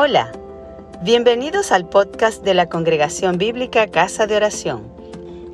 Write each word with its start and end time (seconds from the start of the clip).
Hola, 0.00 0.30
bienvenidos 1.02 1.72
al 1.72 1.88
podcast 1.88 2.44
de 2.44 2.54
la 2.54 2.68
Congregación 2.68 3.36
Bíblica 3.36 3.88
Casa 3.88 4.28
de 4.28 4.36
Oración. 4.36 4.94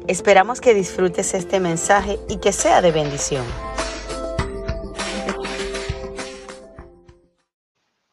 Esperamos 0.06 0.60
que 0.60 0.74
disfrutes 0.74 1.32
este 1.32 1.60
mensaje 1.60 2.18
y 2.28 2.36
que 2.36 2.52
sea 2.52 2.82
de 2.82 2.92
bendición. 2.92 3.42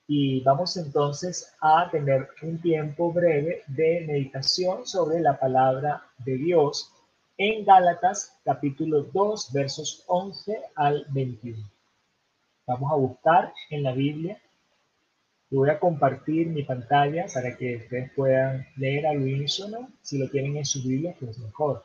Y 0.08 0.42
vamos 0.46 0.78
entonces 0.78 1.54
a 1.60 1.90
tener 1.92 2.30
un 2.42 2.62
tiempo 2.62 3.12
breve 3.12 3.64
de 3.68 4.06
meditación 4.08 4.88
sobre 4.88 5.20
la 5.20 5.38
palabra 5.38 6.02
de 6.20 6.38
Dios 6.38 6.94
en 7.38 7.66
Gálatas 7.66 8.40
capítulo 8.46 9.04
2 9.14 9.52
versos 9.52 10.06
11 10.08 10.62
al 10.78 11.06
21. 11.10 11.62
Vamos 12.68 12.90
a 12.90 12.96
buscar 12.96 13.54
en 13.70 13.84
la 13.84 13.92
Biblia 13.92 14.42
voy 15.52 15.70
a 15.70 15.80
compartir 15.80 16.48
mi 16.48 16.64
pantalla 16.64 17.26
para 17.34 17.56
que 17.58 17.78
ustedes 17.78 18.12
puedan 18.16 18.66
leer 18.78 19.06
al 19.06 19.18
unísono. 19.18 19.90
Si 20.02 20.18
lo 20.18 20.30
tienen 20.30 20.58
en 20.58 20.66
su 20.66 20.82
Biblia, 20.82 21.14
pues 21.20 21.38
mejor. 21.40 21.84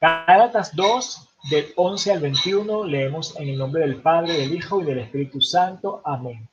Gálatas 0.00 0.76
2, 0.76 1.28
del 1.50 1.72
11 1.74 2.12
al 2.12 2.20
21, 2.20 2.84
leemos 2.84 3.34
en 3.40 3.48
el 3.48 3.58
nombre 3.58 3.80
del 3.80 4.00
Padre, 4.00 4.34
del 4.34 4.54
Hijo 4.54 4.80
y 4.80 4.84
del 4.84 4.98
Espíritu 4.98 5.40
Santo. 5.40 6.02
Amén. 6.04 6.48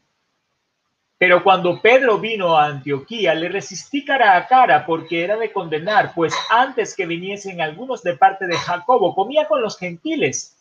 Pero 1.17 1.43
cuando 1.43 1.81
Pedro 1.81 2.17
vino 2.17 2.57
a 2.57 2.65
Antioquía, 2.65 3.35
le 3.35 3.49
resistí 3.49 4.03
cara 4.03 4.35
a 4.35 4.47
cara 4.47 4.85
porque 4.85 5.23
era 5.23 5.37
de 5.37 5.51
condenar, 5.51 6.13
pues 6.15 6.33
antes 6.49 6.95
que 6.95 7.05
viniesen 7.05 7.61
algunos 7.61 8.01
de 8.01 8.17
parte 8.17 8.47
de 8.47 8.57
Jacobo, 8.57 9.13
comía 9.13 9.47
con 9.47 9.61
los 9.61 9.77
gentiles 9.77 10.55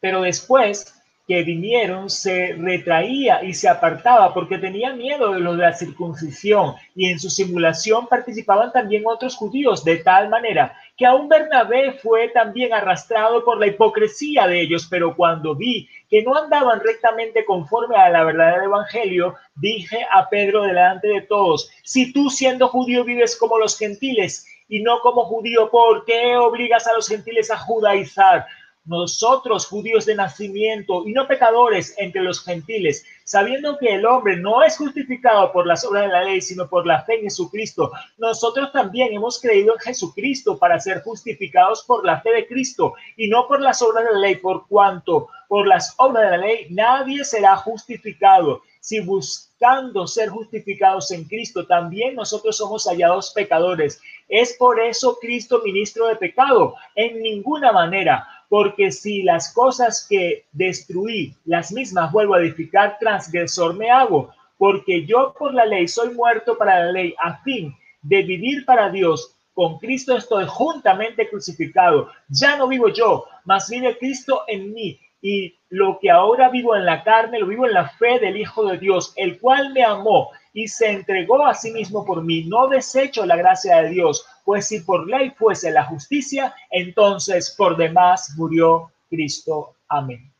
pero 0.00 0.22
después 0.22 0.96
que 1.26 1.42
vinieron 1.42 2.08
se 2.08 2.54
retraía 2.56 3.42
y 3.42 3.52
se 3.52 3.68
apartaba 3.68 4.32
porque 4.32 4.58
tenía 4.58 4.92
miedo 4.92 5.32
de 5.32 5.40
lo 5.40 5.56
de 5.56 5.64
la 5.64 5.72
circuncisión. 5.72 6.74
Y 6.94 7.10
en 7.10 7.18
su 7.18 7.30
simulación 7.30 8.06
participaban 8.06 8.72
también 8.72 9.02
otros 9.06 9.34
judíos 9.34 9.84
de 9.84 9.96
tal 9.96 10.28
manera 10.28 10.76
que 10.96 11.04
aún 11.04 11.28
Bernabé 11.28 11.92
fue 11.92 12.28
también 12.28 12.72
arrastrado 12.72 13.44
por 13.44 13.58
la 13.58 13.66
hipocresía 13.66 14.46
de 14.46 14.60
ellos, 14.60 14.86
pero 14.88 15.14
cuando 15.16 15.54
vi 15.54 15.88
que 16.08 16.22
no 16.22 16.36
andaban 16.36 16.80
rectamente 16.80 17.44
conforme 17.44 17.96
a 17.96 18.08
la 18.08 18.24
verdad 18.24 18.54
del 18.54 18.64
evangelio, 18.64 19.34
dije 19.56 20.06
a 20.10 20.28
Pedro 20.28 20.62
delante 20.62 21.08
de 21.08 21.22
todos, 21.22 21.68
si 21.82 22.12
tú 22.12 22.30
siendo 22.30 22.68
judío 22.68 23.04
vives 23.04 23.36
como 23.36 23.58
los 23.58 23.76
gentiles 23.76 24.46
y 24.68 24.82
no 24.82 25.00
como 25.00 25.24
judío, 25.24 25.70
¿por 25.70 26.04
qué 26.04 26.36
obligas 26.36 26.86
a 26.86 26.94
los 26.94 27.08
gentiles 27.08 27.50
a 27.50 27.58
judaizar? 27.58 28.46
Nosotros, 28.84 29.66
judíos 29.66 30.06
de 30.06 30.14
nacimiento 30.14 31.02
y 31.06 31.12
no 31.12 31.26
pecadores 31.26 31.92
entre 31.98 32.22
los 32.22 32.44
gentiles, 32.44 33.04
sabiendo 33.24 33.76
que 33.78 33.96
el 33.96 34.06
hombre 34.06 34.36
no 34.36 34.62
es 34.62 34.76
justificado 34.76 35.50
por 35.52 35.66
las 35.66 35.84
obras 35.84 36.04
de 36.04 36.12
la 36.12 36.22
ley, 36.22 36.40
sino 36.40 36.68
por 36.68 36.86
la 36.86 37.02
fe 37.02 37.16
en 37.16 37.22
Jesucristo, 37.22 37.90
nosotros 38.16 38.70
también 38.70 39.12
hemos 39.12 39.40
creído 39.40 39.74
en 39.74 39.80
Jesucristo 39.80 40.56
para 40.56 40.78
ser 40.78 41.02
justificados 41.02 41.82
por 41.82 42.04
la 42.04 42.20
fe 42.20 42.30
de 42.30 42.46
Cristo 42.46 42.94
y 43.16 43.26
no 43.26 43.48
por 43.48 43.60
las 43.60 43.82
obras 43.82 44.04
de 44.04 44.12
la 44.12 44.20
ley, 44.20 44.36
por 44.36 44.68
cuanto 44.68 45.28
por 45.48 45.66
las 45.66 45.94
obras 45.98 46.22
de 46.22 46.30
la 46.30 46.46
ley 46.46 46.66
nadie 46.70 47.24
será 47.24 47.56
justificado. 47.56 48.62
Si 48.86 49.00
buscando 49.00 50.06
ser 50.06 50.28
justificados 50.28 51.10
en 51.10 51.24
Cristo, 51.24 51.66
también 51.66 52.14
nosotros 52.14 52.56
somos 52.56 52.84
hallados 52.84 53.32
pecadores. 53.32 54.00
¿Es 54.28 54.52
por 54.52 54.78
eso 54.78 55.18
Cristo 55.20 55.60
ministro 55.64 56.06
de 56.06 56.14
pecado? 56.14 56.76
En 56.94 57.20
ninguna 57.20 57.72
manera 57.72 58.24
porque 58.48 58.92
si 58.92 59.24
las 59.24 59.52
cosas 59.52 60.06
que 60.08 60.44
destruí, 60.52 61.34
las 61.46 61.72
mismas 61.72 62.12
vuelvo 62.12 62.34
a 62.34 62.40
edificar, 62.40 62.96
transgresor 63.00 63.74
me 63.74 63.90
hago, 63.90 64.30
porque 64.56 65.04
yo 65.04 65.34
por 65.36 65.52
la 65.52 65.66
ley 65.66 65.88
soy 65.88 66.14
muerto 66.14 66.56
para 66.56 66.84
la 66.84 66.92
ley, 66.92 67.12
a 67.18 67.42
fin 67.42 67.74
de 68.02 68.22
vivir 68.22 68.64
para 68.64 68.88
Dios. 68.88 69.32
Con 69.52 69.78
Cristo 69.78 70.16
estoy 70.16 70.44
juntamente 70.46 71.28
crucificado. 71.28 72.08
Ya 72.28 72.56
no 72.56 72.68
vivo 72.68 72.88
yo, 72.88 73.24
mas 73.44 73.68
vive 73.68 73.98
Cristo 73.98 74.42
en 74.46 74.72
mí. 74.72 75.00
Y 75.20 75.58
lo 75.70 75.98
que 76.00 76.10
ahora 76.10 76.50
vivo 76.50 76.76
en 76.76 76.84
la 76.84 77.02
carne, 77.02 77.38
lo 77.38 77.46
vivo 77.46 77.66
en 77.66 77.74
la 77.74 77.88
fe 77.88 78.18
del 78.20 78.36
Hijo 78.36 78.66
de 78.66 78.78
Dios, 78.78 79.12
el 79.16 79.40
cual 79.40 79.72
me 79.72 79.82
amó 79.82 80.30
y 80.52 80.68
se 80.68 80.90
entregó 80.90 81.46
a 81.46 81.54
sí 81.54 81.70
mismo 81.72 82.04
por 82.04 82.22
mí. 82.22 82.44
No 82.44 82.68
desecho 82.68 83.26
la 83.26 83.36
gracia 83.36 83.82
de 83.82 83.90
Dios, 83.90 84.26
pues 84.44 84.68
si 84.68 84.80
por 84.80 85.08
ley 85.08 85.30
fuese 85.30 85.70
la 85.70 85.84
justicia, 85.84 86.54
entonces 86.70 87.54
por 87.56 87.76
demás 87.76 88.34
murió 88.36 88.92
Cristo. 89.10 89.76
Amén. 89.88 90.32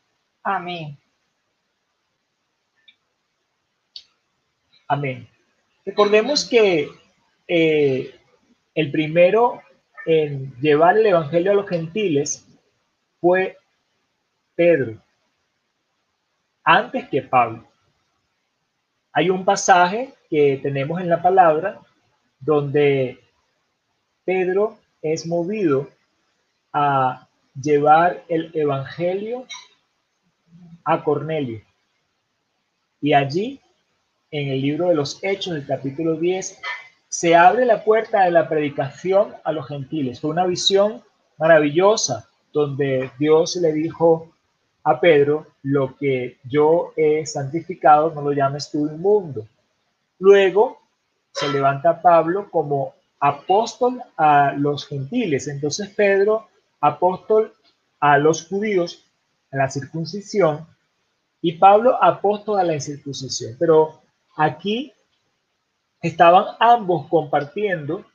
Amén. 0.43 0.97
Amén. 4.87 5.27
Recordemos 5.85 6.45
que 6.45 6.89
eh, 7.47 8.15
el 8.73 8.91
primero 8.91 9.61
en 10.05 10.53
llevar 10.61 10.97
el 10.97 11.05
Evangelio 11.05 11.51
a 11.51 11.55
los 11.55 11.67
gentiles 11.67 12.47
fue 13.19 13.57
Pedro, 14.57 14.97
antes 16.63 17.07
que 17.09 17.21
Pablo. 17.21 17.63
Hay 19.13 19.29
un 19.29 19.45
pasaje 19.45 20.15
que 20.31 20.59
tenemos 20.63 20.99
en 20.99 21.09
la 21.09 21.21
palabra 21.21 21.79
donde 22.39 23.19
Pedro 24.25 24.79
es 25.03 25.27
movido 25.27 25.87
a 26.73 27.27
llevar 27.53 28.23
el 28.29 28.49
Evangelio 28.55 29.45
a 30.83 31.03
Cornelio. 31.03 31.61
Y 32.99 33.13
allí, 33.13 33.61
en 34.31 34.49
el 34.49 34.61
libro 34.61 34.87
de 34.87 34.95
los 34.95 35.23
Hechos, 35.23 35.55
el 35.55 35.67
capítulo 35.67 36.15
10, 36.15 36.59
se 37.09 37.35
abre 37.35 37.63
la 37.63 37.83
puerta 37.83 38.23
de 38.23 38.31
la 38.31 38.49
predicación 38.49 39.35
a 39.43 39.51
los 39.51 39.67
gentiles. 39.67 40.19
Fue 40.19 40.31
una 40.31 40.47
visión 40.47 41.03
maravillosa 41.37 42.27
donde 42.51 43.11
Dios 43.19 43.55
le 43.57 43.71
dijo 43.71 44.33
a 44.87 45.01
Pedro, 45.01 45.45
lo 45.63 45.97
que 45.97 46.37
yo 46.45 46.93
he 46.95 47.25
santificado, 47.25 48.09
no 48.11 48.21
lo 48.21 48.31
llames 48.31 48.71
tú 48.71 48.87
inmundo. 48.87 49.45
Luego 50.17 50.79
se 51.33 51.49
levanta 51.49 52.01
Pablo 52.01 52.49
como 52.49 52.93
apóstol 53.19 54.01
a 54.15 54.53
los 54.53 54.87
gentiles. 54.87 55.49
Entonces 55.49 55.89
Pedro, 55.89 56.47
apóstol 56.79 57.53
a 57.99 58.17
los 58.17 58.47
judíos, 58.47 59.03
a 59.51 59.57
la 59.57 59.69
circuncisión, 59.69 60.65
y 61.41 61.57
Pablo, 61.57 62.01
apóstol 62.01 62.57
a 62.57 62.63
la 62.63 62.75
incircuncisión. 62.75 63.57
Pero 63.59 63.99
aquí 64.37 64.93
estaban 66.01 66.45
ambos 66.61 67.07
compartiendo 67.09 68.05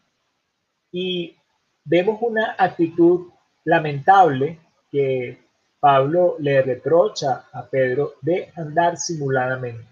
y 0.90 1.36
vemos 1.84 2.16
una 2.22 2.56
actitud 2.58 3.28
lamentable 3.64 4.58
que 4.90 5.41
Pablo 5.82 6.36
le 6.38 6.62
reprocha 6.62 7.46
a 7.52 7.66
Pedro 7.66 8.14
de 8.20 8.52
andar 8.54 8.96
simuladamente, 8.96 9.84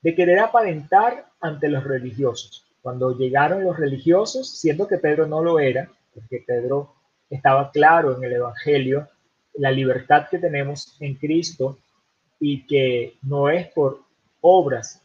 de 0.00 0.14
querer 0.14 0.38
aparentar 0.38 1.26
ante 1.38 1.68
los 1.68 1.84
religiosos. 1.84 2.64
Cuando 2.80 3.14
llegaron 3.14 3.62
los 3.62 3.76
religiosos, 3.76 4.58
siendo 4.58 4.88
que 4.88 4.96
Pedro 4.96 5.26
no 5.26 5.42
lo 5.42 5.60
era, 5.60 5.86
porque 6.14 6.42
Pedro 6.46 6.94
estaba 7.28 7.70
claro 7.70 8.16
en 8.16 8.24
el 8.24 8.32
Evangelio, 8.32 9.06
la 9.52 9.70
libertad 9.70 10.28
que 10.30 10.38
tenemos 10.38 10.96
en 10.98 11.16
Cristo 11.16 11.76
y 12.40 12.66
que 12.66 13.18
no 13.20 13.50
es 13.50 13.68
por 13.72 14.00
obras 14.40 15.02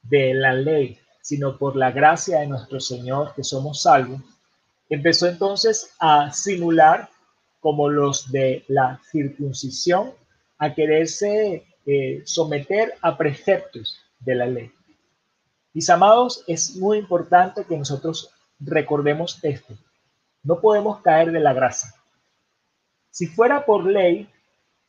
de 0.00 0.32
la 0.32 0.54
ley, 0.54 0.98
sino 1.20 1.58
por 1.58 1.76
la 1.76 1.90
gracia 1.90 2.40
de 2.40 2.46
nuestro 2.46 2.80
Señor 2.80 3.34
que 3.34 3.44
somos 3.44 3.82
salvos, 3.82 4.22
empezó 4.88 5.26
entonces 5.26 5.92
a 5.98 6.32
simular 6.32 7.10
como 7.60 7.88
los 7.88 8.32
de 8.32 8.64
la 8.68 9.00
circuncisión 9.10 10.12
a 10.58 10.74
quererse 10.74 11.64
eh, 11.86 12.22
someter 12.24 12.94
a 13.00 13.16
preceptos 13.16 13.98
de 14.20 14.34
la 14.34 14.46
ley. 14.46 14.72
Mis 15.72 15.88
amados, 15.88 16.44
es 16.46 16.76
muy 16.76 16.98
importante 16.98 17.64
que 17.64 17.76
nosotros 17.76 18.30
recordemos 18.58 19.38
esto. 19.42 19.74
No 20.42 20.60
podemos 20.60 21.00
caer 21.00 21.32
de 21.32 21.40
la 21.40 21.52
grasa. 21.52 21.94
Si 23.10 23.26
fuera 23.26 23.64
por 23.64 23.86
ley, 23.86 24.28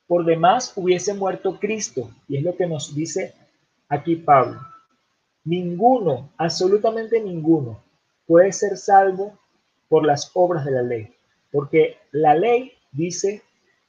por 0.08 0.26
demás 0.26 0.74
hubiese 0.76 1.14
muerto 1.14 1.60
Cristo. 1.60 2.10
Y 2.28 2.38
es 2.38 2.44
lo 2.44 2.56
que 2.56 2.68
nos 2.68 2.96
dice 2.96 3.34
aquí 3.88 4.16
Pablo. 4.16 4.60
Ninguno, 5.44 6.32
absolutamente 6.38 7.22
ninguno, 7.22 7.84
puede 8.28 8.52
ser 8.52 8.78
salvo 8.78 9.40
por 9.88 10.06
las 10.06 10.32
obras 10.34 10.66
de 10.66 10.72
la 10.72 10.82
ley. 10.82 11.16
Porque 11.52 11.98
la 12.12 12.36
ley 12.36 12.74
dice, 12.92 13.42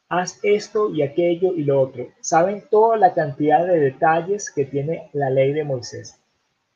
haz 0.09 0.39
esto 0.43 0.91
y 0.91 1.03
aquello 1.03 1.55
y 1.55 1.65
lo 1.65 1.81
otro. 1.81 2.09
Saben 2.21 2.65
toda 2.71 2.97
la 2.97 3.15
cantidad 3.15 3.67
de 3.67 3.79
detalles 3.79 4.51
que 4.51 4.65
tiene 4.65 5.09
la 5.13 5.31
ley 5.31 5.53
de 5.53 5.65
Moisés. 5.65 6.19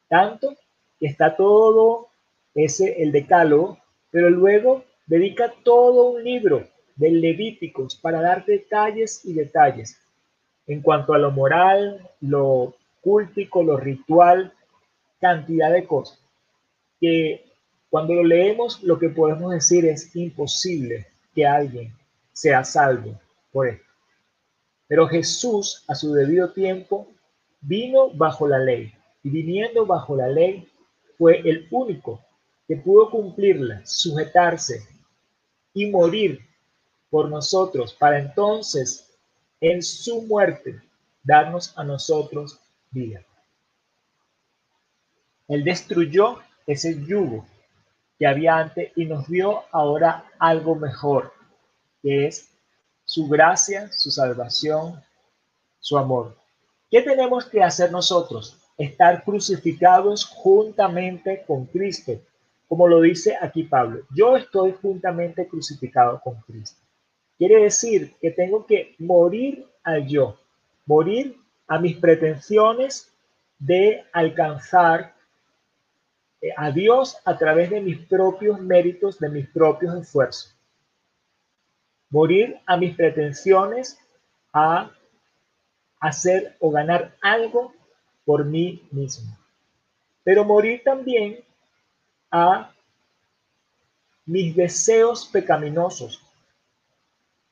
Tanto 0.09 0.55
que 0.99 1.07
está 1.07 1.37
todo 1.37 2.09
ese, 2.55 3.03
el 3.03 3.13
decálogo, 3.13 3.79
pero 4.11 4.31
luego 4.31 4.85
dedica 5.07 5.53
todo 5.63 6.11
un 6.11 6.25
libro 6.25 6.67
de 6.97 7.11
Levíticos 7.11 7.97
para 7.97 8.23
dar 8.23 8.45
detalles 8.45 9.25
y 9.25 9.35
detalles 9.35 10.01
en 10.67 10.81
cuanto 10.81 11.13
a 11.13 11.19
lo 11.19 11.31
moral, 11.31 12.09
lo 12.21 12.75
cúltico, 13.01 13.63
lo 13.63 13.77
ritual, 13.77 14.53
cantidad 15.21 15.71
de 15.71 15.87
cosas 15.87 16.27
que 17.01 17.46
cuando 17.97 18.13
lo 18.13 18.25
leemos 18.25 18.83
lo 18.83 18.99
que 18.99 19.09
podemos 19.09 19.53
decir 19.53 19.87
es 19.87 20.15
imposible 20.15 21.07
que 21.35 21.47
alguien 21.47 21.97
sea 22.31 22.63
salvo 22.63 23.19
por 23.51 23.69
esto. 23.69 23.87
Pero 24.87 25.09
Jesús 25.09 25.83
a 25.89 25.95
su 25.95 26.13
debido 26.13 26.51
tiempo 26.51 27.09
vino 27.63 28.11
bajo 28.11 28.47
la 28.47 28.59
ley 28.59 28.93
y 29.23 29.31
viniendo 29.31 29.87
bajo 29.87 30.15
la 30.15 30.29
ley 30.29 30.69
fue 31.17 31.41
el 31.49 31.67
único 31.71 32.21
que 32.69 32.77
pudo 32.77 33.09
cumplirla, 33.09 33.81
sujetarse 33.87 34.87
y 35.73 35.87
morir 35.87 36.41
por 37.09 37.31
nosotros 37.31 37.95
para 37.95 38.19
entonces 38.19 39.11
en 39.59 39.83
su 39.83 40.21
muerte 40.21 40.83
darnos 41.23 41.73
a 41.79 41.83
nosotros 41.83 42.61
vida. 42.91 43.25
Él 45.49 45.65
destruyó 45.65 46.41
ese 46.67 47.03
yugo 47.03 47.47
que 48.19 48.27
había 48.27 48.57
antes 48.57 48.93
y 48.97 49.05
nos 49.05 49.29
dio 49.29 49.65
ahora 49.73 50.25
algo 50.39 50.75
mejor, 50.75 51.33
que 52.03 52.27
es 52.27 52.51
su 53.05 53.29
gracia, 53.29 53.91
su 53.93 54.11
salvación, 54.11 55.03
su 55.81 55.99
amor. 55.99 56.37
¿Qué 56.91 57.03
tenemos 57.03 57.47
que 57.47 57.63
hacer 57.63 57.93
nosotros? 57.93 58.59
Estar 58.79 59.25
crucificados 59.25 60.25
juntamente 60.25 61.45
con 61.47 61.67
Cristo, 61.67 62.13
como 62.69 62.89
lo 62.89 63.01
dice 63.01 63.37
aquí 63.41 63.65
Pablo. 63.65 64.03
Yo 64.15 64.37
estoy 64.37 64.75
juntamente 64.81 65.47
crucificado 65.47 66.21
con 66.23 66.35
Cristo. 66.43 66.81
Quiere 67.39 67.63
decir 67.63 68.15
que 68.21 68.31
tengo 68.31 68.67
que 68.67 68.95
morir 68.99 69.67
al 69.85 70.07
yo, 70.07 70.39
morir 70.87 71.37
a 71.69 71.79
mis 71.79 71.97
pretensiones 71.97 73.13
de 73.59 74.05
alcanzar 74.13 75.16
a 76.57 76.71
Dios 76.71 77.17
a 77.25 77.37
través 77.37 77.71
de 77.71 77.81
mis 77.81 77.99
propios 78.07 78.61
méritos, 78.61 79.19
de 79.19 79.29
mis 79.29 79.49
propios 79.49 79.95
esfuerzos. 79.95 80.55
Morir 82.11 82.61
a 82.67 82.77
mis 82.77 82.95
pretensiones 82.95 83.99
a 84.53 84.91
hacer 86.01 86.57
o 86.61 86.71
ganar 86.71 87.17
algo 87.23 87.73
por 88.25 88.45
mí 88.45 88.87
mismo. 88.91 89.37
Pero 90.23 90.45
morir 90.45 90.83
también 90.85 91.41
a 92.31 92.73
mis 94.25 94.55
deseos 94.55 95.27
pecaminosos, 95.27 96.21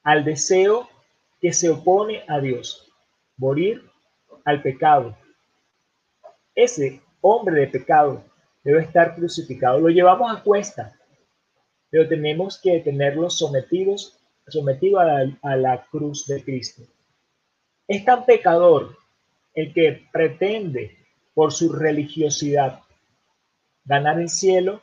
al 0.02 0.24
deseo 0.24 0.88
que 1.40 1.52
se 1.52 1.70
opone 1.70 2.24
a 2.28 2.40
Dios. 2.40 2.92
Morir 3.36 3.88
al 4.44 4.60
pecado. 4.62 5.16
Ese 6.54 7.00
hombre 7.20 7.60
de 7.60 7.66
pecado 7.68 8.24
debe 8.64 8.82
estar 8.82 9.14
crucificado. 9.14 9.78
Lo 9.78 9.88
llevamos 9.88 10.34
a 10.34 10.42
cuesta, 10.42 10.98
pero 11.90 12.08
tenemos 12.08 12.58
que 12.60 12.80
tenerlos 12.80 13.38
sometidos, 13.38 14.18
sometido 14.48 14.98
a 14.98 15.04
la, 15.04 15.38
a 15.42 15.56
la 15.56 15.84
cruz 15.90 16.26
de 16.26 16.42
Cristo. 16.42 16.82
Es 17.86 18.04
tan 18.04 18.24
pecador 18.24 18.96
el 19.54 19.72
que 19.72 20.06
pretende 20.10 20.96
por 21.34 21.52
su 21.52 21.72
religiosidad 21.72 22.80
ganar 23.84 24.18
el 24.18 24.28
cielo 24.28 24.82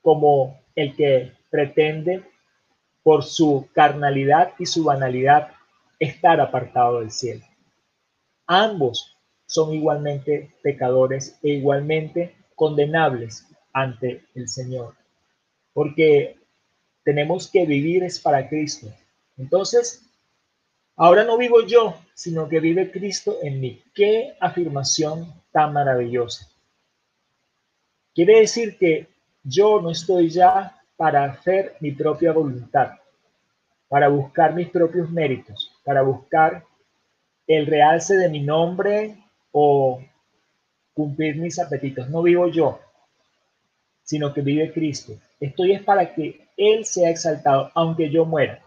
como 0.00 0.60
el 0.74 0.94
que 0.96 1.32
pretende 1.50 2.22
por 3.02 3.24
su 3.24 3.68
carnalidad 3.74 4.54
y 4.58 4.66
su 4.66 4.84
banalidad 4.84 5.52
estar 5.98 6.40
apartado 6.40 7.00
del 7.00 7.10
cielo. 7.10 7.44
Ambos 8.46 9.16
son 9.46 9.74
igualmente 9.74 10.54
pecadores 10.62 11.38
e 11.42 11.50
igualmente 11.50 12.34
condenables 12.54 13.46
ante 13.72 14.24
el 14.34 14.48
Señor, 14.48 14.94
porque 15.72 16.36
tenemos 17.04 17.50
que 17.50 17.66
vivir 17.66 18.04
es 18.04 18.20
para 18.20 18.48
Cristo. 18.48 18.88
Entonces, 19.36 20.02
ahora 20.96 21.24
no 21.24 21.36
vivo 21.36 21.66
yo, 21.66 21.96
sino 22.14 22.48
que 22.48 22.60
vive 22.60 22.90
Cristo 22.90 23.38
en 23.42 23.60
mí. 23.60 23.82
Qué 23.94 24.34
afirmación 24.40 25.32
tan 25.50 25.72
maravillosa. 25.72 26.48
Quiere 28.14 28.40
decir 28.40 28.76
que 28.78 29.08
yo 29.42 29.80
no 29.80 29.90
estoy 29.90 30.28
ya 30.28 30.78
para 30.96 31.24
hacer 31.24 31.76
mi 31.80 31.92
propia 31.92 32.32
voluntad, 32.32 32.92
para 33.88 34.08
buscar 34.08 34.54
mis 34.54 34.68
propios 34.68 35.10
méritos, 35.10 35.72
para 35.84 36.02
buscar 36.02 36.64
el 37.46 37.66
realce 37.66 38.16
de 38.16 38.28
mi 38.28 38.40
nombre 38.40 39.16
o 39.50 40.02
cumplir 40.94 41.36
mis 41.36 41.58
apetitos. 41.58 42.08
No 42.08 42.22
vivo 42.22 42.48
yo, 42.48 42.80
sino 44.02 44.32
que 44.32 44.40
vive 44.40 44.72
Cristo. 44.72 45.14
Estoy 45.40 45.72
es 45.72 45.82
para 45.82 46.14
que 46.14 46.48
Él 46.56 46.84
sea 46.84 47.10
exaltado, 47.10 47.70
aunque 47.74 48.10
yo 48.10 48.24
muera, 48.24 48.62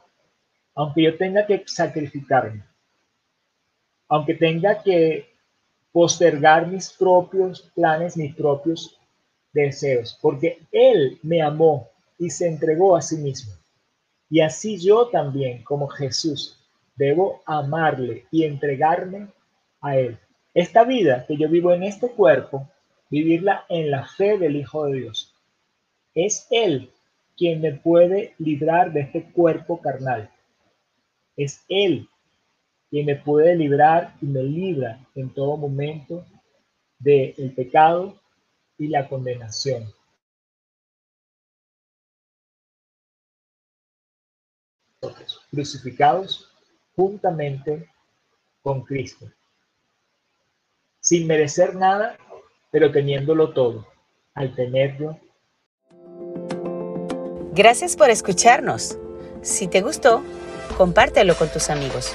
aunque 0.74 1.04
yo 1.04 1.18
tenga 1.18 1.45
que 1.45 1.63
sacrificarme, 1.66 2.63
aunque 4.07 4.33
tenga 4.33 4.81
que 4.81 5.30
postergar 5.92 6.68
mis 6.68 6.92
propios 6.92 7.62
planes, 7.74 8.18
mis 8.18 8.36
propios 8.36 9.00
deseos, 9.54 10.18
porque 10.22 10.60
Él 10.72 11.18
me 11.24 11.42
amó 11.42 11.89
y 12.18 12.30
se 12.30 12.48
entregó 12.48 12.95
a 12.95 13.01
sí 13.01 13.18
mismo. 13.18 13.54
Y 14.30 14.42
así 14.42 14.77
yo 14.77 15.07
también, 15.07 15.63
como 15.63 15.88
Jesús, 15.88 16.60
debo 16.95 17.42
amarle 17.45 18.25
y 18.31 18.44
entregarme 18.44 19.27
a 19.81 19.98
Él. 19.98 20.19
Esta 20.56 20.86
vida 20.86 21.25
que 21.28 21.36
yo 21.36 21.50
vivo 21.50 21.74
en 21.74 21.84
este 21.84 22.10
cuerpo, 22.10 22.72
vivirla 23.10 23.66
en 23.68 23.92
la 23.92 24.07
fe 24.07 24.38
del 24.38 24.56
Hijo 24.56 24.86
de 24.86 25.02
Dios. 25.02 25.36
Es 26.13 26.48
Él 26.50 26.94
quien 27.36 27.60
me 27.60 27.74
puede 27.74 28.36
librar 28.38 28.94
de 28.94 29.02
este 29.02 29.34
cuerpo 29.34 29.81
carnal. 29.81 30.31
Es 31.36 31.66
Él 31.68 32.07
quien 32.90 33.06
me 33.06 33.18
puede 33.18 33.54
librar 33.57 34.16
y 34.22 34.28
me 34.28 34.44
libra 34.44 35.06
en 35.13 35.30
todo 35.34 35.57
momento 35.57 36.25
del 37.00 37.54
pecado 37.54 38.18
y 38.78 38.88
la 38.88 39.10
condenación. 39.10 39.94
Crucificados 45.51 46.50
juntamente 46.96 47.89
con 48.62 48.86
Cristo 48.86 49.29
sin 51.05 51.27
merecer 51.27 51.75
nada, 51.75 52.17
pero 52.71 52.91
teniéndolo 52.91 53.53
todo, 53.53 53.88
al 54.33 54.55
tenerlo. 54.55 55.19
Gracias 57.53 57.95
por 57.95 58.09
escucharnos. 58.09 58.97
Si 59.43 59.67
te 59.67 59.81
gustó, 59.81 60.24
compártelo 60.77 61.35
con 61.35 61.47
tus 61.50 61.69
amigos. 61.69 62.13